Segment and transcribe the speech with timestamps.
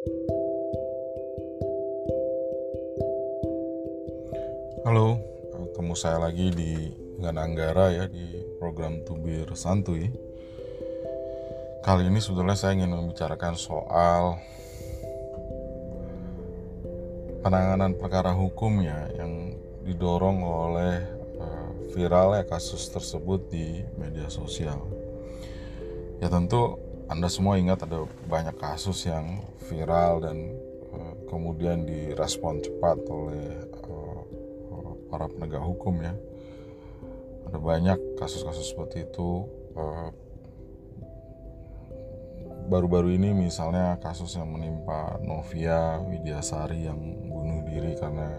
[0.00, 0.16] Halo,
[5.52, 6.88] ketemu saya lagi di
[7.20, 10.08] Gananggara ya di program Tubir Santuy.
[11.84, 14.40] Kali ini sebetulnya saya ingin membicarakan soal
[17.44, 19.52] penanganan perkara hukum ya yang
[19.84, 21.04] didorong oleh
[21.36, 24.80] uh, viralnya kasus tersebut di media sosial.
[26.24, 30.54] Ya tentu Anda semua ingat ada banyak kasus yang viral dan
[30.94, 34.22] uh, kemudian direspon cepat oleh uh,
[35.10, 36.14] para penegak hukum ya.
[37.50, 39.42] Ada banyak kasus-kasus seperti itu
[39.74, 40.08] eh,
[42.70, 48.30] baru-baru ini misalnya kasus yang menimpa Novia Widyasari yang bunuh diri karena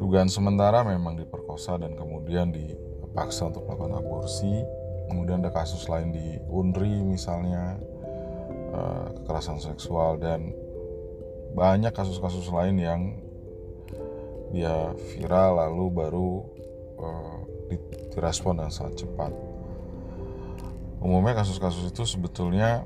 [0.00, 4.64] dugaan sementara memang diperkosa dan kemudian dipaksa untuk melakukan aborsi
[5.10, 7.78] kemudian ada kasus lain di Unri misalnya
[8.72, 10.52] eh, kekerasan seksual dan
[11.52, 13.00] banyak kasus-kasus lain yang
[14.52, 16.30] dia viral lalu baru
[17.00, 17.38] uh,
[18.12, 19.32] direspon dengan sangat cepat.
[21.00, 22.84] Umumnya kasus-kasus itu sebetulnya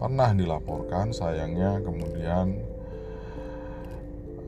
[0.00, 2.60] pernah dilaporkan, sayangnya kemudian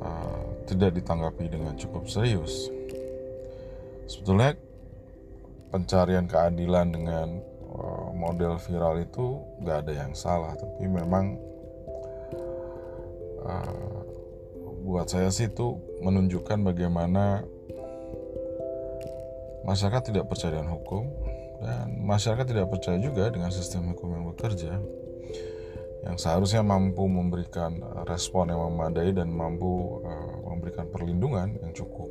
[0.01, 2.73] uh, tidak ditanggapi dengan cukup serius.
[4.09, 4.57] Sebetulnya
[5.69, 7.29] pencarian keadilan dengan
[7.69, 11.37] uh, model viral itu nggak ada yang salah, tapi memang
[13.45, 13.99] uh,
[14.85, 17.45] buat saya sih itu menunjukkan bagaimana
[19.69, 21.05] masyarakat tidak percaya dengan hukum
[21.61, 24.81] dan masyarakat tidak percaya juga dengan sistem hukum yang bekerja
[26.07, 32.09] yang seharusnya mampu memberikan respon yang memadai dan mampu uh, memberikan perlindungan yang cukup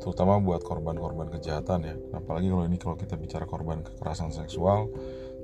[0.00, 1.94] terutama buat korban-korban kejahatan ya.
[2.16, 4.88] Apalagi kalau ini kalau kita bicara korban kekerasan seksual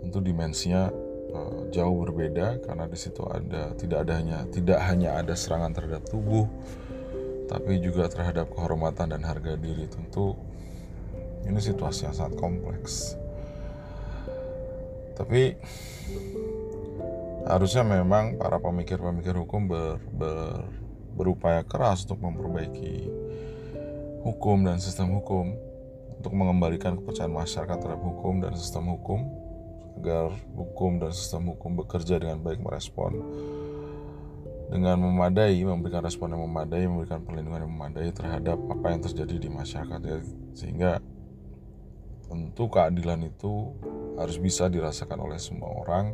[0.00, 0.88] tentu dimensinya
[1.36, 6.46] Eh, jauh berbeda karena di situ ada tidak adanya tidak hanya ada serangan terhadap tubuh
[7.50, 9.90] tapi juga terhadap kehormatan dan harga diri.
[9.90, 10.38] Tentu
[11.46, 13.18] ini situasi yang sangat kompleks.
[15.18, 15.54] Tapi
[17.46, 20.66] harusnya memang para pemikir-pemikir hukum ber, ber,
[21.14, 23.06] berupaya keras untuk memperbaiki
[24.26, 25.54] hukum dan sistem hukum
[26.18, 29.22] untuk mengembalikan kepercayaan masyarakat terhadap hukum dan sistem hukum
[30.02, 33.22] agar hukum dan sistem hukum bekerja dengan baik merespon
[34.66, 39.46] dengan memadai, memberikan respon yang memadai, memberikan perlindungan yang memadai terhadap apa yang terjadi di
[39.46, 40.18] masyarakat ya.
[40.58, 40.90] Sehingga
[42.26, 43.70] tentu keadilan itu
[44.18, 46.10] harus bisa dirasakan oleh semua orang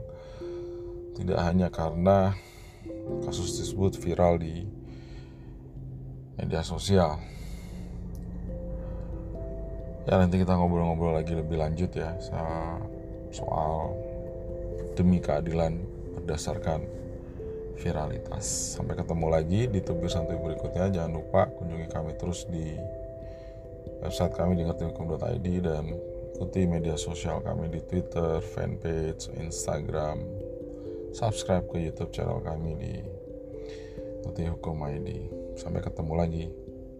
[1.16, 2.36] tidak hanya karena
[3.24, 4.68] kasus tersebut viral di
[6.36, 7.20] media sosial.
[10.02, 12.18] Ya nanti kita ngobrol-ngobrol lagi lebih lanjut ya.
[13.30, 13.94] Soal
[14.98, 15.78] demi keadilan
[16.18, 16.84] berdasarkan
[17.78, 18.76] viralitas.
[18.78, 20.90] Sampai ketemu lagi di tubir santuy berikutnya.
[20.90, 22.74] Jangan lupa kunjungi kami terus di
[24.02, 25.84] website kami di ngertihukum.id dan
[26.34, 30.18] ikuti media sosial kami di Twitter, fanpage, Instagram.
[31.12, 32.94] Subscribe ke YouTube channel kami di
[34.24, 35.08] Ngerti Hukum ID.
[35.60, 36.48] Sampai ketemu lagi.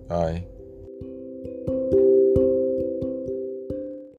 [0.07, 2.02] Bye.